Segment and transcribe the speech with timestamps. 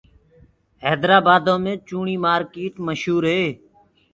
[0.85, 3.43] هيدرآ بآدو مي چوڙي مآرڪيٽ مشور هي۔